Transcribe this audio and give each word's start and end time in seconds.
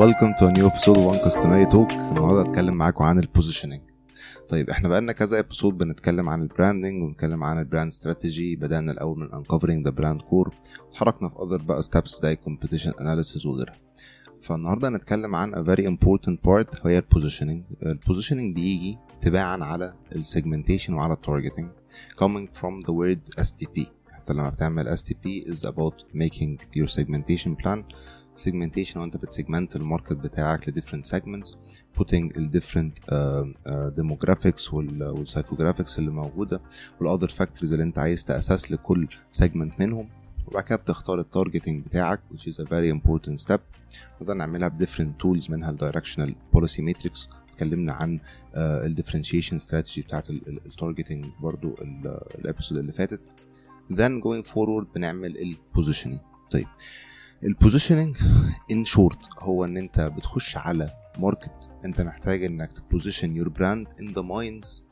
Welcome 0.00 0.34
to 0.38 0.46
a 0.46 0.52
new 0.52 0.66
episode 0.68 0.96
of 0.96 1.04
One 1.04 1.18
Customer 1.18 1.66
Talk. 1.66 1.92
النهارده 1.92 2.50
هتكلم 2.50 2.74
معاكم 2.74 3.04
عن 3.04 3.18
ال 3.18 3.23
positioning 3.23 3.80
طيب 4.48 4.70
إحنا 4.70 4.88
بقالنا 4.88 5.12
كذا 5.12 5.38
episode 5.38 5.78
بنتكلم 5.78 6.28
عن 6.28 6.42
ال 6.42 6.49
branding 6.49 7.02
ونتكلم 7.02 7.44
عن 7.44 7.58
ال 7.58 7.63
brand 7.63 7.88
strategy 7.88 8.56
بدأنا 8.56 8.92
الأول 8.92 9.18
من 9.18 9.28
uncovering 9.28 9.88
the 9.88 9.92
brand 9.92 10.20
core. 10.22 10.52
وتحركنا 10.88 11.28
في 11.28 11.34
other 11.34 11.62
بقى 11.62 11.82
steps 11.82 12.22
زي 12.22 12.36
competition 12.36 12.92
analysis 12.92 13.46
وغيرها. 13.46 13.74
فالنهارده 14.40 14.88
هنتكلم 14.88 15.34
عن 15.34 15.54
a 15.54 15.68
very 15.68 15.82
important 15.82 16.34
part 16.46 16.84
وهي 16.84 16.98
ال 16.98 17.03
positioning 17.03 17.62
ال 17.82 17.88
positioning 17.88 18.54
بيجي 18.54 18.98
تباعا 19.20 19.56
على 19.64 19.94
ال 20.14 20.20
segmentation 20.20 20.94
وعلى 20.94 21.12
ال 21.12 21.18
targeting 21.18 21.68
coming 22.22 22.48
from 22.58 22.80
the 22.86 22.92
word 22.92 23.40
STP 23.42 23.82
حتى 24.12 24.32
لما 24.32 24.50
بتعمل 24.50 24.98
STP 24.98 25.46
is 25.46 25.64
about 25.64 26.02
making 26.14 26.58
your 26.76 26.88
segmentation 26.88 27.54
plan 27.64 27.82
segmentation 28.46 28.96
وانت 28.96 29.16
بت 29.16 29.29
segment 29.29 29.76
ال 29.76 29.81
market 29.81 30.12
بتاعك 30.12 30.68
ل 30.68 30.72
different 30.72 31.04
segments 31.10 31.56
putting 32.00 32.36
ال 32.36 32.50
different 32.52 32.92
uh, 33.02 33.12
uh, 33.12 34.00
demographics 34.00 34.72
وال 34.74 35.02
وال 35.02 35.14
psychographics 35.14 35.98
اللي 35.98 36.10
موجودة 36.10 36.60
وال 37.00 37.18
other 37.20 37.30
factors 37.32 37.62
اللي 37.72 37.82
انت 37.82 37.98
عايز 37.98 38.24
تأسس 38.24 38.72
لكل 38.72 39.08
segment 39.42 39.80
منهم 39.80 40.08
وبعد 40.46 40.64
كده 40.64 40.76
بتختار 40.76 41.20
ال 41.20 41.26
targeting 41.26 41.84
بتاعك 41.84 42.20
which 42.32 42.42
is 42.52 42.54
a 42.54 42.64
very 42.64 42.98
important 43.00 43.46
step 43.48 43.60
نقدر 44.20 44.34
نعملها 44.34 44.68
ب 44.68 44.84
different 44.84 45.24
tools 45.24 45.50
منها 45.50 45.70
ال 45.70 45.78
directional 45.78 46.30
policy 46.58 46.80
matrix 46.80 47.28
اتكلمنا 47.58 47.92
عن 47.92 48.20
ال 48.56 48.96
differentiation 49.04 49.62
strategy 49.62 49.98
بتاعت 49.98 50.30
ال 50.30 50.40
targeting 50.40 51.26
برضو 51.40 51.74
ال 52.38 52.43
episode 52.43 52.78
اللي 52.78 52.92
فاتت. 52.92 53.32
Then 53.92 54.22
going 54.22 54.48
forward 54.50 54.94
بنعمل 54.94 55.36
ال 55.38 55.56
positioning. 55.78 56.18
طيب 56.50 56.66
ال 57.44 57.50
positioning 57.50 58.16
in 58.70 58.84
short 58.84 59.28
هو 59.38 59.64
إن 59.64 59.76
أنت 59.76 60.00
بتخش 60.00 60.56
على 60.56 60.90
market 61.18 61.70
أنت 61.84 62.00
محتاج 62.00 62.44
إنك 62.44 62.72
ت 62.72 62.79
position 62.79 63.36
your 63.36 63.48
brand 63.48 63.86
in 64.00 64.08
the 64.12 64.22
minds 64.22 64.84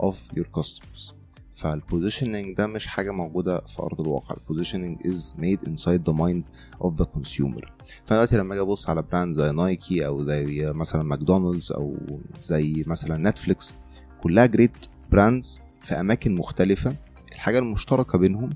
of 0.00 0.22
your 0.36 0.46
customers 0.46 1.14
فال 1.58 1.73
positioning 1.73 2.56
ده 2.56 2.66
مش 2.66 2.86
حاجة 2.86 3.10
موجودة 3.10 3.60
في 3.60 3.82
أرض 3.82 4.00
الواقع. 4.00 4.34
ال 4.40 4.45
positioning 4.45 5.06
is 5.06 5.34
made 5.38 5.64
inside 5.64 6.06
the 6.06 6.12
mind 6.12 6.48
of 6.80 6.96
the 6.96 7.04
consumer 7.04 7.72
فدلوقتي 8.06 8.36
لما 8.36 8.54
أجي 8.54 8.60
أبص 8.62 8.90
على 8.90 9.02
brand 9.02 9.34
زي 9.34 9.52
نايكي 9.52 10.06
أو 10.06 10.22
زي 10.22 10.72
مثلا 10.74 11.02
ماكدونالدز 11.02 11.72
أو 11.72 11.96
زي 12.42 12.84
مثلا 12.86 13.30
نتفليكس 13.30 13.74
كلها 14.22 14.46
great 14.46 14.86
brands 15.10 15.60
في 15.80 16.00
أماكن 16.00 16.34
مختلفة. 16.34 16.96
الحاجة 17.32 17.58
المشتركة 17.58 18.18
بينهم 18.18 18.50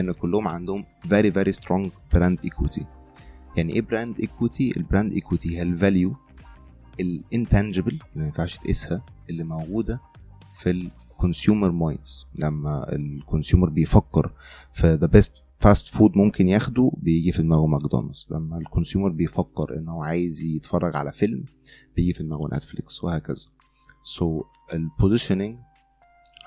إن 0.00 0.12
كلهم 0.12 0.48
عندهم 0.48 0.84
very 1.08 1.30
very 1.32 1.52
strong 1.52 1.88
brand 2.14 2.46
equity. 2.50 2.82
يعني 3.56 3.72
إيه 3.72 3.80
brand 3.82 4.16
equity 4.16 4.76
ال 4.76 4.82
brand 4.82 5.12
equity 5.14 5.46
هي 5.46 5.62
ال 5.62 5.71
value 5.71 6.16
ال 7.00 7.08
intangible 7.08 7.90
اللي 7.92 8.02
ما 8.16 8.24
ينفعش 8.24 8.58
تقيسها 8.58 9.02
اللي 9.30 9.44
موجودة 9.44 10.00
في 10.52 10.70
ال 11.20 11.26
consumer 11.26 11.70
minds 11.70 12.26
لما 12.38 12.92
ال 12.92 13.00
consumer 13.00 13.68
بيفكر 13.68 14.32
في 14.72 14.94
the 14.94 15.06
best 15.06 15.44
fast 15.58 15.88
food 15.88 16.16
ممكن 16.16 16.48
ياخده 16.48 16.92
بيجي 16.96 17.32
في 17.32 17.42
دماغه 17.42 17.66
ماكدونالدز. 17.66 18.26
لما 18.30 18.58
ال 18.58 18.64
consumer 18.64 19.08
بيفكر 19.08 19.78
إن 19.78 19.88
هو 19.88 20.02
عايز 20.02 20.42
يتفرج 20.42 20.96
على 20.96 21.12
فيلم 21.12 21.44
بيجي 21.96 22.12
في 22.12 22.22
دماغه 22.22 22.56
نتفليكس 22.56 23.04
وهكذا. 23.04 23.46
So 24.18 24.24
ال 24.74 24.81
positioning 24.81 25.58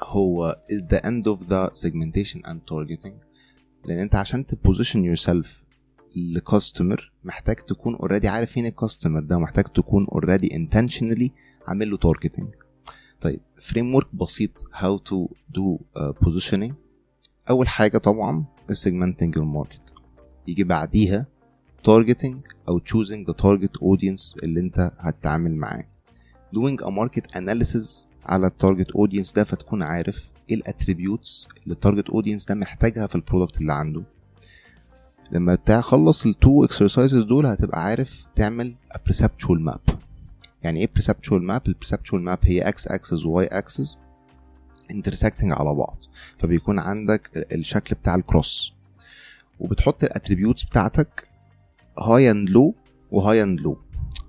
هو 0.03 0.57
the 0.71 0.97
end 0.99 1.25
of 1.27 1.47
the 1.47 1.79
segmentation 1.81 2.39
and 2.47 2.57
targeting. 2.71 3.13
لأن 3.85 3.99
أنت 3.99 4.15
عشان 4.15 4.45
ت 4.45 4.52
position 4.52 5.05
yourself 5.05 5.63
ل 6.15 6.26
customer 6.26 7.11
محتاج 7.23 7.55
تكون 7.55 7.95
already 7.95 8.27
عارف 8.27 8.57
مين 8.57 8.65
ال 8.65 8.71
customer 8.71 9.19
ده 9.19 9.37
ومحتاج 9.37 9.63
تكون 9.63 10.07
already 10.11 10.55
intentionally 10.55 11.31
عامل 11.67 11.91
له 11.91 11.97
targeting 11.97 12.55
طيب 13.23 13.39
framework 13.61 14.15
بسيط 14.15 14.51
how 14.73 14.97
to 14.97 15.27
do 15.49 15.79
positioning 16.21 16.73
أول 17.49 17.67
حاجة 17.67 17.97
طبعا 17.97 18.45
your 19.37 19.63
market. 19.63 19.93
يجي 20.47 20.63
بعديها 20.63 21.25
targeting 21.87 22.35
أو 22.69 22.79
choosing 22.79 23.25
the 23.29 23.33
target 23.43 23.79
audience 23.81 24.43
اللي 24.43 24.59
أنت 24.59 24.91
هتتعامل 24.99 25.55
معاه. 25.55 25.83
doing 26.55 26.77
a 26.83 26.87
market 26.89 27.37
analysis 27.39 27.89
على 28.25 28.47
ال 28.47 28.54
target 28.54 28.91
audience 28.91 29.33
ده 29.33 29.43
فتكون 29.43 29.83
عارف 29.83 30.29
إيه 30.49 30.55
ال 30.55 30.64
attributes 30.64 31.47
اللي 31.63 31.73
ال 31.73 31.79
target 31.79 32.09
audience 32.09 32.45
ده 32.45 32.55
محتاجها 32.55 33.07
في 33.07 33.15
ال 33.15 33.21
product 33.21 33.61
اللي 33.61 33.73
عنده. 33.73 34.03
لما 35.31 35.55
تخلص 35.55 36.25
ال 36.25 36.35
two 36.35 36.63
exercises 36.63 37.23
دول 37.23 37.45
هتبقى 37.45 37.83
عارف 37.83 38.25
تعمل 38.35 38.75
perceptual 39.09 39.59
map 39.59 39.79
يعني 40.63 40.79
إيه 40.79 40.91
perceptual 40.99 41.33
map 41.33 41.67
ال 41.67 41.72
perceptual 41.72 42.21
map 42.21 42.39
هي 42.43 42.61
x 42.61 42.87
axis 42.87 43.25
و 43.25 43.45
y 43.45 43.56
axis 43.56 43.97
intersecting 44.91 45.51
على 45.53 45.75
بعض 45.75 45.97
فبيكون 46.37 46.79
عندك 46.79 47.47
الشكل 47.51 47.95
بتاع 47.95 48.15
ال 48.15 48.25
cross 48.25 48.73
وبتحط 49.59 50.03
ال 50.03 50.09
attributes 50.09 50.63
بتاعتك 50.63 51.27
high 51.99 52.31
and 52.31 52.49
low 52.49 52.75
و 53.11 53.43
high 53.43 53.54
and 53.54 53.61
low 53.61 53.77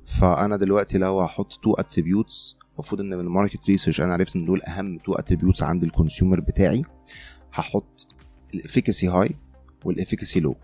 فأنا 0.06 0.56
دلوقتي 0.56 0.98
لو 0.98 1.20
هحط 1.20 1.52
two 1.52 1.74
attributes 1.74 2.56
المفروض 2.74 3.00
إن 3.00 3.08
من 3.08 3.20
ال 3.20 3.27
market 3.27 3.66
research 3.68 4.00
أنا 4.00 4.12
عرفت 4.12 4.36
إن 4.36 4.44
دول 4.44 4.62
أهم 4.62 4.98
two 4.98 5.12
attributes 5.12 5.62
عند 5.62 5.82
ال 5.82 5.89
consumer 5.89 6.40
بتاعي 6.40 6.82
هحط 7.52 8.06
ال 8.54 8.60
efficacy 8.60 9.08
high 9.08 9.30
وال 9.84 9.95
efficacy 9.95 10.40
low 10.40 10.56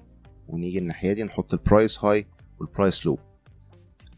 ونيجي 0.49 0.79
الناحية 0.79 1.13
دي 1.13 1.25
نحط 1.25 1.53
ال 1.53 1.62
price 1.62 2.05
high 2.05 2.27
وال 2.61 2.74
price 2.74 3.07
low 3.07 3.19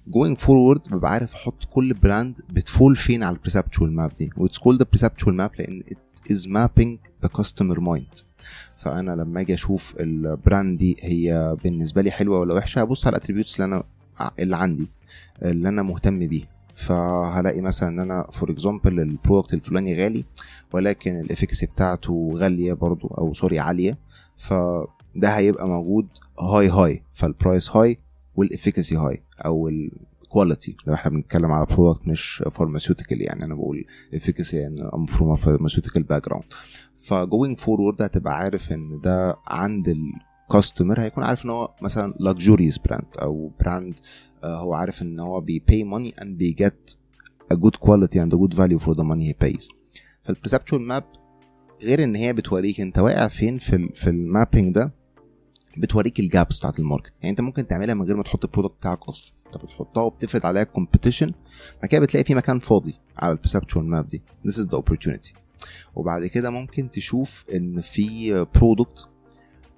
going 0.07 0.39
forward 0.39 0.81
ببقى 0.91 1.11
عارف 1.13 1.35
أحط 1.35 1.65
كل 1.71 1.95
brand 1.95 2.35
بت 2.51 2.66
fall 2.66 2.97
فين 2.97 3.23
على 3.23 3.37
ال 3.37 3.42
perceptual 3.42 3.93
map 3.93 4.13
دي. 4.19 4.31
و 4.37 4.41
it's 4.41 4.59
called 4.59 4.83
perceptual 4.93 5.35
map 5.35 5.51
لأن 5.59 5.83
it 5.91 6.31
is 6.31 6.49
mapping 6.49 6.99
the 7.23 7.29
customer 7.29 7.81
mind 7.81 8.07
فأنا 8.77 9.11
لما 9.11 9.41
أجي 9.41 9.55
أشوف 9.55 9.95
ال 10.01 10.14
brand 10.14 10.79
دي 10.79 10.97
هي 11.01 11.57
بالنسبة 11.65 12.03
لي 12.03 12.11
حلوة 12.11 12.39
ولا 12.39 12.55
وحشة 12.55 12.81
هبص 12.81 13.07
على 13.07 13.17
ال 13.17 13.21
attributes 13.21 13.61
اللي 13.61 13.65
أنا 13.65 13.85
اللي 14.39 14.57
عندي 14.57 14.91
اللي 15.43 15.69
أنا 15.69 15.83
مهتم 15.83 16.27
بيه. 16.27 16.45
فهلاقي 16.77 17.61
مثلا 17.61 17.89
إن 17.89 17.99
أنا 17.99 18.27
for 18.33 18.51
example 18.51 19.01
ال 19.01 19.07
product 19.07 19.55
الفلاني 19.55 19.95
غالي 20.03 20.25
ولكن 20.73 21.21
ال 21.21 21.26
efficacy 21.26 21.67
بتاعته 21.67 22.31
غالية 22.35 22.73
برضو 22.73 23.07
أو 23.09 23.35
sorry 23.35 23.59
عالية. 23.59 23.99
فده 24.37 25.29
هيبقى 25.37 25.69
موجود 25.69 26.07
high 26.41 26.69
high 26.69 27.03
فال 27.15 27.31
price 27.31 27.71
high 27.71 27.99
وال 28.37 28.49
efficacy 28.49 28.97
high 28.97 29.23
أو 29.45 29.69
ال 29.69 29.82
quality 29.82 30.77
لو 30.87 30.95
إحنا 30.95 31.11
بنتكلم 31.11 31.53
على 31.53 31.67
product 31.67 32.09
مش 32.09 32.45
pharmaceutical 32.51 33.23
يعني 33.23 33.45
أنا 33.45 33.55
بقول 33.55 33.85
efficacy 34.15 34.57
يعني 34.57 34.83
I'm 34.95 35.07
from 35.07 35.37
pharmaceutical 35.37 36.03
background 36.03 36.25
ف 36.29 36.45
going 36.97 37.59
forward 37.59 38.03
هتبقى 38.03 38.37
عارف 38.39 38.73
إن 38.73 39.01
ده 39.01 39.37
عند 39.47 39.89
ال 40.49 40.54
customer 40.54 41.01
هيكون 41.01 41.25
عارف 41.25 41.45
إن 41.45 41.51
هو 41.51 41.75
مثلا 41.83 42.13
luxurious 42.15 42.79
brand 42.89 43.07
أو 43.23 43.51
brand 43.61 43.95
هو 44.45 44.75
عارف 44.75 45.03
إن 45.03 45.21
هو 45.21 45.41
بي 45.41 45.63
pay 45.71 45.85
money 45.99 46.21
and 46.23 46.27
بي 46.27 46.57
get 46.61 46.95
a 47.55 47.57
good 47.57 47.77
quality 47.87 48.17
and 48.19 48.33
a 48.33 48.39
good 48.39 48.55
value 48.55 48.79
for 48.85 48.95
the 48.95 49.05
money 49.05 49.33
he 49.33 49.47
pays. 49.47 49.69
فال 50.23 50.33
perceptual 50.33 50.83
map 50.83 51.05
غير 51.83 52.05
إن 52.05 52.15
هي 52.17 52.33
بتوريك 52.33 52.81
أنت 52.81 52.99
واقع 52.99 53.29
فين 53.29 53.59
في 53.59 53.89
في 53.95 54.11
ال 54.11 54.19
mapping 54.19 54.75
ده 54.75 54.93
بتوريك 55.77 56.21
ال 56.21 56.28
gaps 56.28 56.59
بتاعت 56.59 56.79
ال 56.79 56.83
market. 56.83 57.13
يعني 57.21 57.31
انت 57.31 57.41
ممكن 57.41 57.67
تعملها 57.67 57.95
من 57.95 58.03
غير 58.03 58.17
ما 58.17 58.23
تحط 58.23 58.45
ال 58.45 58.48
product 58.48 58.75
بتاعك 58.77 59.09
أصلا. 59.09 59.33
انت 59.47 59.65
بتحطها 59.65 60.03
وبتفرض 60.03 60.47
عليها 60.47 60.63
ال 60.63 60.68
competition 60.68 61.33
بعد 61.81 61.87
كده 61.91 62.01
بتلاقي 62.01 62.25
في 62.25 62.35
مكان 62.35 62.59
فاضي 62.59 62.95
على 63.19 63.33
ال 63.33 63.37
perceptual 63.37 63.85
map 63.85 64.09
دي. 64.09 64.23
This 64.47 64.53
is 64.55 64.67
the 64.67 64.79
opportunity. 64.79 65.33
وبعد 65.95 66.27
كده 66.27 66.51
ممكن 66.51 66.91
تشوف 66.91 67.45
إن 67.55 67.81
في 67.81 68.47
product 68.55 69.09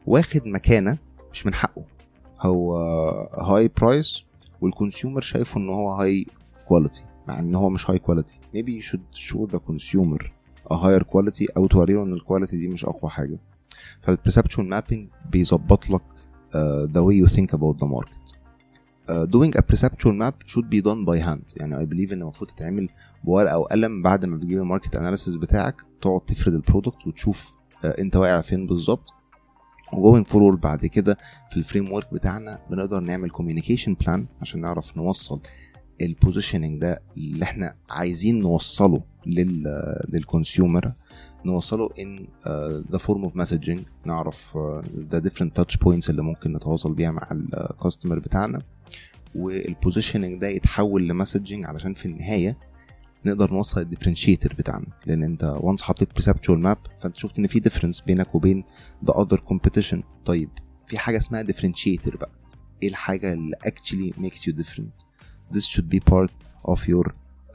واخد 0.06 0.46
مكانة 0.46 0.98
مش 1.32 1.46
من 1.46 1.54
حقه. 1.54 1.84
هو 2.40 2.76
high 3.40 3.68
price 3.68 4.22
وال 4.60 4.72
consumer 4.72 5.20
شايفه 5.20 5.60
إن 5.60 5.68
هو 5.68 5.90
high 5.92 6.26
quality 6.68 7.02
مع 7.28 7.38
إن 7.38 7.54
هو 7.54 7.68
مش 7.68 7.90
high 7.90 7.98
quality 7.98 8.38
maybe 8.56 8.82
you 8.82 8.86
should 8.86 9.18
show 9.30 9.46
the 9.54 9.58
consumer 9.58 10.24
a 10.72 10.74
higher 10.76 11.04
quality 11.04 11.46
أو 11.56 11.66
توريله 11.66 12.02
إن 12.02 12.12
ال 12.12 12.18
quality 12.18 12.56
دي 12.56 12.68
مش 12.68 12.84
أقوى 12.84 13.10
حاجة. 13.10 13.38
فال 14.02 14.13
perceptual 14.13 14.68
mapping 14.68 15.08
بيظبط 15.30 15.90
لك 15.90 16.00
uh, 16.00 16.88
the 16.92 17.00
way 17.00 17.14
you 17.26 17.34
think 17.36 17.50
about 17.58 17.78
the 17.78 17.86
market. 17.86 18.34
uh, 19.08 19.26
doing 19.26 19.52
a 19.56 19.62
perceptual 19.62 20.14
map 20.22 20.34
should 20.46 20.68
be 20.70 20.80
done 20.80 21.04
by 21.04 21.18
hand. 21.18 21.56
يعني 21.56 21.86
I 21.86 21.88
believe 21.88 22.12
إن 22.12 22.22
المفروض 22.22 22.50
تتعمل 22.50 22.88
بورقة 23.24 23.58
وقلم 23.58 24.02
بعد 24.02 24.24
ما 24.24 24.36
بتجيب 24.36 24.58
ال 24.58 24.64
market 24.64 24.96
analysis 24.96 25.34
بتاعك 25.34 25.82
تقعد 26.02 26.20
تفرد 26.20 26.54
ال 26.54 26.61
product 26.61 27.06
وتشوف 27.06 27.52
uh, 27.52 27.84
أنت 27.98 28.16
واقع 28.16 28.40
فين 28.40 28.66
بالظبط. 28.66 29.10
و 29.92 29.98
going 29.98 30.26
forward 30.26 30.60
بعد 30.60 30.86
كده 30.86 31.16
في 31.50 31.56
ال 31.56 31.92
framework 31.92 32.14
بتاعنا 32.14 32.60
بنقدر 32.70 33.00
نعمل 33.00 33.30
communication 33.30 33.94
plan 33.94 34.26
عشان 34.40 34.60
نعرف 34.60 34.96
نوصل 34.96 35.40
ال 36.00 36.07
positioning 36.07 36.80
ده 36.80 37.02
اللي 37.16 37.42
إحنا 37.44 37.74
عايزين 37.90 38.40
نوصله 38.40 39.02
لل 39.26 39.64
لل 40.08 40.25
consumer 40.25 40.92
نوصله 41.44 41.88
uh, 41.88 42.94
the 42.96 42.98
form 42.98 43.28
of 43.28 43.34
messaging. 43.34 43.80
نعرف 44.04 44.58
the 45.10 45.20
different 45.20 45.60
touch 45.60 45.76
points 45.84 46.10
اللي 46.10 46.22
ممكن 46.22 46.52
نتواصل 46.52 46.94
بيها 46.94 47.10
مع 47.10 47.28
ال 47.32 47.42
customer 47.42 48.18
بتاعنا. 48.18 48.58
وال 49.34 49.51
positioning 49.51 50.40
ده 50.40 50.48
يتحول 50.48 51.08
ل 51.08 51.14
messaging 51.14 51.64
علشان 51.64 51.94
في 51.94 52.06
النهاية 52.06 52.58
نقدر 53.26 53.52
نوصل 53.52 53.80
ال 53.80 53.85
differentiator 53.85 54.54
بتاعنا. 54.58 54.86
لأن 55.06 55.22
أنت 55.22 55.56
once 55.60 55.82
حطيت 55.82 56.12
perceptual 56.12 56.58
map 56.60 56.78
فأنت 56.98 57.16
شفت 57.16 57.38
إن 57.38 57.46
في 57.46 57.60
difference 57.60 58.00
بينك 58.00 58.34
وبين 58.34 58.64
the 59.06 59.12
other 59.22 59.38
competition 59.40 60.02
طيب 60.24 60.48
في 60.86 60.98
حاجة 60.98 61.18
اسمها 61.18 61.42
differentiator 61.42 62.16
بقى. 62.16 62.30
إيه 62.82 62.88
الحاجة 62.88 63.32
اللي 63.32 63.56
actually 63.66 64.12
makes 64.20 64.38
you 64.48 64.52
different 64.62 65.04
this 65.52 65.64
should 65.66 65.88
be 65.88 66.00
part 66.12 66.30
of 66.64 66.78
your 66.88 67.06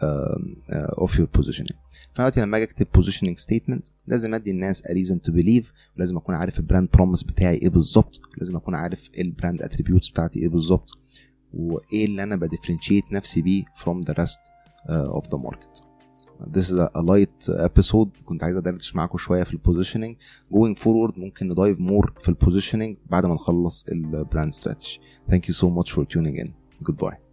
um, 0.02 0.56
uh, 0.76 1.04
of 1.06 1.12
your 1.20 1.28
positioning. 1.40 1.78
فدلوقتي 2.14 2.42
لما 2.42 2.58
أجي 2.58 2.64
أكتب 2.64 2.88
positioning 2.98 3.36
statement 3.46 3.92
لازم 4.08 4.34
أدي 4.34 4.52
الناس 4.52 4.82
a 4.84 4.92
reason 4.92 5.16
to 5.30 5.34
believe 5.34 5.66
لازم 5.98 6.18
أكون 6.18 6.36
عارف 6.36 6.60
ال 6.60 6.65
brand 6.65 6.90
promise 6.94 7.24
بتاعي 7.24 7.56
إيه 7.56 7.70
بالظبط 7.70 8.20
لازم 8.38 8.56
أكون 8.56 8.76
عارف 8.76 9.10
ال 9.18 9.25
brand 9.25 9.62
attributes 9.62 10.10
بتاعتي 10.10 10.40
إيه 10.40 10.50
بالظبط 10.50 10.90
وإيه 11.54 12.06
اللي 12.06 12.24
أنا 12.24 12.36
ب 12.36 12.41
differentiate 12.41 13.04
نفسي 13.12 13.42
بيه 13.42 13.64
from 13.64 14.02
the 14.10 14.14
rest 14.14 14.40
uh, 14.90 15.20
of 15.20 15.24
the 15.30 15.38
market. 15.38 15.82
This 16.56 16.70
is 16.72 16.80
a 16.80 17.02
light 17.02 17.50
episode. 17.50 18.24
كنت 18.26 18.44
عايز 18.44 18.58
أدردش 18.58 18.96
معاكم 18.96 19.18
شوية 19.18 19.44
في 19.44 19.54
ال 19.54 19.59
positioning 19.59 20.16
going 20.54 20.76
forward 20.80 21.18
ممكن 21.18 21.48
ن 21.48 21.54
dive 21.54 21.80
more 21.80 22.14
في 22.22 22.30
ال 22.30 22.36
positioning 22.36 22.98
بعد 23.10 23.26
ما 23.26 23.34
نخلص 23.34 23.86
ال 23.92 24.02
brand 24.02 24.54
strategy. 24.54 25.00
Thank 25.32 25.42
you 25.50 25.54
so 25.54 25.66
much 25.66 25.92
for 25.92 26.06
tuning 26.06 26.36
in. 26.46 26.50
Goodbye. 26.84 27.29